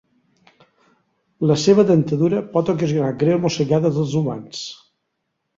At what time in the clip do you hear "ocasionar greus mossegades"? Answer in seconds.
2.75-4.01